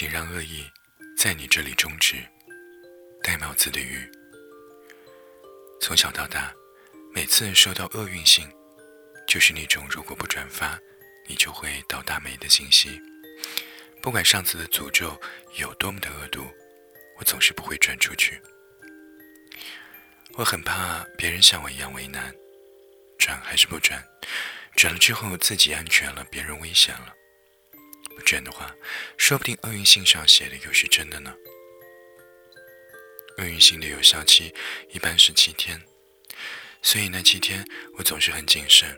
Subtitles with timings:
[0.00, 0.64] 请让恶意
[1.14, 2.16] 在你这里终止。
[3.22, 4.10] 戴帽子的鱼。
[5.78, 6.50] 从小到大，
[7.12, 8.50] 每次收到厄运信，
[9.28, 10.80] 就是那种如果不转发，
[11.28, 12.98] 你就会倒大霉的信息。
[14.00, 15.20] 不管上次的诅咒
[15.58, 16.50] 有多么的恶毒，
[17.18, 18.40] 我总是不会转出去。
[20.32, 22.34] 我很怕别人像我一样为难，
[23.18, 24.02] 转还是不转？
[24.76, 27.14] 转了之后自己安全了，别人危险了。
[28.20, 28.76] 不转的话，
[29.16, 31.34] 说不定厄运信上写的又是真的呢。
[33.38, 34.54] 厄运信的有效期
[34.90, 35.80] 一般是七天，
[36.82, 37.64] 所以那七天
[37.96, 38.94] 我总是很谨慎。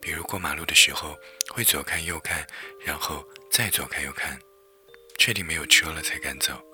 [0.00, 1.14] 比如过马路的时候，
[1.50, 2.46] 会左看右看，
[2.82, 4.40] 然后再左看右看，
[5.18, 6.64] 确定没有车了才敢走。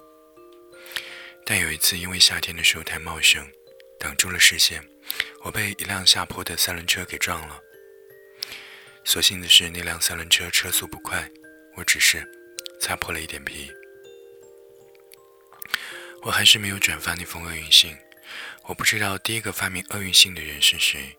[1.45, 3.45] 但有一次，因为夏天的树太茂盛，
[3.99, 4.89] 挡住了视线，
[5.43, 7.61] 我被一辆下坡的三轮车给撞了。
[9.05, 11.29] 所幸的是，那辆三轮车车速不快，
[11.77, 12.27] 我只是
[12.81, 13.71] 擦破了一点皮。
[16.23, 17.97] 我还是没有转发那封厄运信。
[18.65, 21.17] 我不知道第一个发明厄运信的人是谁，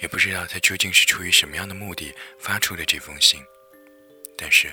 [0.00, 3.42] 也不知道他究竟是出于什么样的目的发出的这封信。
[4.36, 4.72] 但是，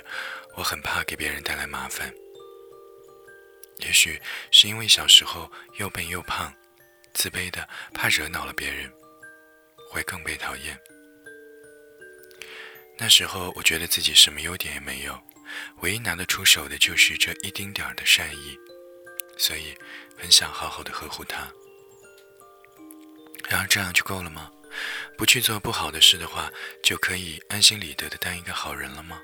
[0.55, 2.13] 我很怕给别人带来麻烦。
[3.77, 6.53] 也许是因为小时候又笨又胖，
[7.13, 8.91] 自卑的怕惹恼了别人，
[9.89, 10.77] 会更被讨厌。
[12.97, 15.19] 那时候我觉得自己什么优点也没有，
[15.81, 18.57] 唯一拿得出手的就是这一丁点儿的善意，
[19.37, 19.75] 所以
[20.17, 21.51] 很想好好的呵护他。
[23.49, 24.49] 然而这样就够了吗？
[25.17, 29.21] 不去做不好的事的话，就可以安心理得的当一个好人了吗？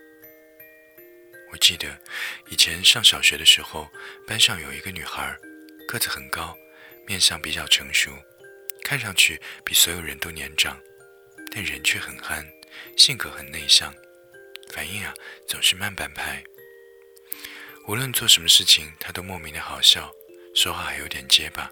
[1.51, 1.99] 我记得
[2.49, 3.89] 以前上小学的时候，
[4.27, 5.35] 班上有一个女孩，
[5.87, 6.55] 个子很高，
[7.07, 8.11] 面相比较成熟，
[8.83, 10.79] 看上去比所有人都年长，
[11.51, 12.45] 但人却很憨，
[12.97, 13.93] 性格很内向，
[14.71, 15.13] 反应啊
[15.47, 16.43] 总是慢半拍。
[17.87, 20.11] 无论做什么事情，他都莫名的好笑，
[20.53, 21.71] 说话还有点结巴。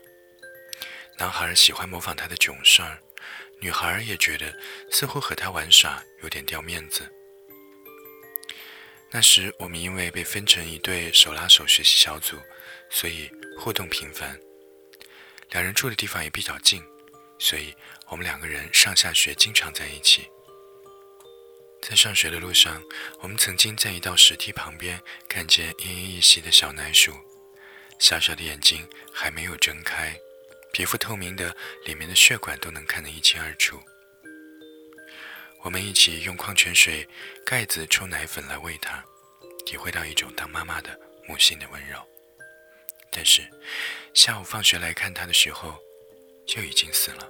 [1.18, 3.00] 男孩喜欢模仿他的囧事儿，
[3.60, 4.54] 女孩也觉得
[4.92, 7.08] 似乎和他玩耍有点掉面子。
[9.10, 12.38] 那时我们因为被分成一对手拉手学习小组，
[12.90, 14.40] 所以互动频繁。
[15.52, 16.84] 两人住的地方也比较近，
[17.40, 17.74] 所以
[18.08, 20.28] 我们两个人上下学经常在一起。
[21.88, 22.84] 在上学的路上，
[23.22, 27.14] 我们曾经在一道石梯旁边看见奄奄一息的小奶鼠，
[27.98, 30.14] 小小的眼睛还没有睁开，
[30.74, 31.56] 皮肤透明的，
[31.86, 33.82] 里面的血管都能看得一清二楚。
[35.62, 37.08] 我们一起用矿泉水
[37.46, 39.02] 盖子冲奶粉来喂它，
[39.66, 42.06] 体会到一种当妈妈的母性的温柔。
[43.10, 43.50] 但是
[44.14, 45.82] 下午放学来看它的时候，
[46.46, 47.30] 就已经死了。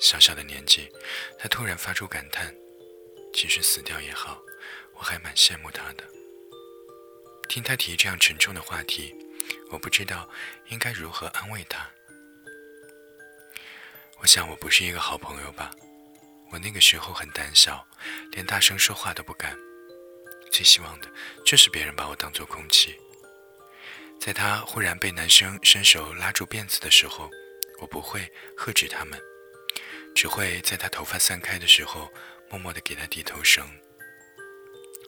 [0.00, 0.90] 小小的年纪，
[1.38, 2.52] 他突然发出感叹
[3.38, 4.42] ：“其实死掉也好，
[4.94, 6.02] 我还蛮羡慕他的。”
[7.48, 9.14] 听他提这样沉重的话题，
[9.70, 10.28] 我不知道
[10.70, 11.88] 应该如何安慰他。
[14.18, 15.70] 我想我不是一个好朋友吧。
[16.50, 17.86] 我那个时候很胆小，
[18.32, 19.56] 连大声说话都不敢。
[20.50, 21.08] 最希望的
[21.46, 22.98] 就是别人把我当做空气。
[24.18, 27.30] 在他忽然被男生伸手拉住辫子的时候，
[27.78, 29.16] 我不会呵止他们，
[30.12, 32.12] 只会在他头发散开的时候，
[32.50, 33.68] 默默地给他低头绳。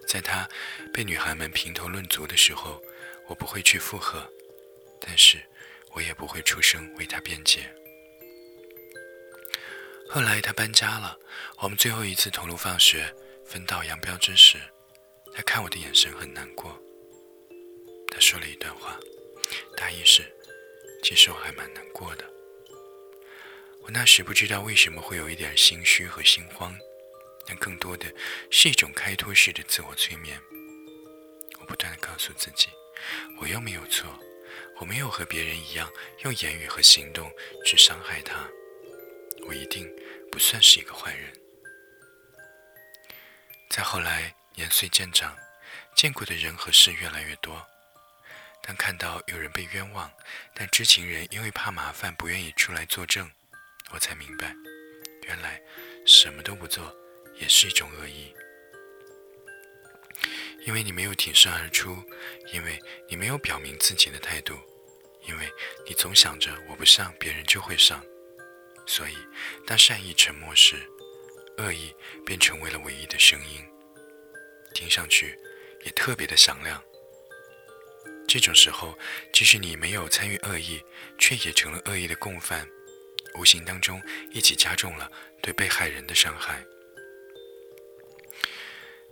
[0.07, 0.49] 在他
[0.93, 2.83] 被女孩们评头论足的时候，
[3.29, 4.29] 我不会去附和，
[5.01, 5.41] 但是
[5.93, 7.73] 我也不会出声为他辩解。
[10.09, 11.17] 后来他搬家了，
[11.59, 13.15] 我们最后一次同路放学，
[13.47, 14.59] 分道扬镳之时，
[15.33, 16.77] 他看我的眼神很难过。
[18.11, 18.99] 他说了一段话，
[19.77, 20.25] 大意是：
[21.05, 22.25] 其实我还蛮难过的。
[23.83, 26.77] 我那时不知道为什么会有一点心虚和心慌，
[27.51, 28.07] 但更多的
[28.49, 30.41] 是一种开脱式的自我催眠。
[31.59, 32.69] 我不断的告诉自己，
[33.41, 34.07] 我又没有错，
[34.77, 35.91] 我没有和别人一样
[36.21, 37.29] 用言语和行动
[37.67, 38.49] 去伤害他。
[39.49, 39.93] 我一定
[40.31, 41.33] 不算是一个坏人。
[43.69, 45.37] 再后来，年岁渐长，
[45.97, 47.67] 见过的人和事越来越多。
[48.63, 50.09] 当看到有人被冤枉，
[50.55, 53.29] 但知情人因为怕麻烦不愿意出来作证，
[53.91, 54.55] 我才明白，
[55.25, 55.61] 原来
[56.07, 56.95] 什么都不做
[57.39, 58.35] 也是一种恶意。
[60.67, 61.97] 因为你没有挺身而出，
[62.53, 62.79] 因为
[63.09, 64.55] 你没有表明自己的态度，
[65.27, 65.51] 因为
[65.87, 68.05] 你总想着我不上，别人就会上。
[68.87, 69.15] 所以，
[69.67, 70.77] 当善意沉默时，
[71.57, 71.95] 恶意
[72.27, 73.65] 便成为了唯一的声音，
[74.75, 75.39] 听上去
[75.85, 76.83] 也特别的响亮。
[78.29, 78.97] 这种时候，
[79.33, 80.83] 即使你没有参与恶意，
[81.19, 82.69] 却也成了恶意的共犯，
[83.35, 84.01] 无形当中
[84.31, 85.11] 一起加重了
[85.43, 86.65] 对被害人的伤害。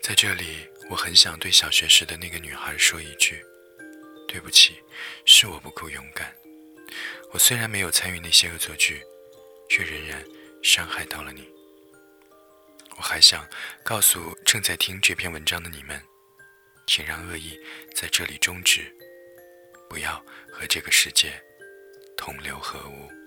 [0.01, 3.45] 在这里，我很想对小学时的那个女孩说一句
[4.27, 4.83] ：“对不起，
[5.27, 6.35] 是我不够勇敢。
[7.31, 9.03] 我虽然没有参与那些恶作剧，
[9.69, 10.25] 却仍然
[10.63, 11.49] 伤害到了你。”
[12.97, 13.47] 我还想
[13.85, 16.03] 告诉正在听这篇文章的你们，
[16.87, 17.59] 请让恶意
[17.95, 18.91] 在这里终止，
[19.91, 21.33] 不要和这个世界
[22.17, 23.18] 同流合污。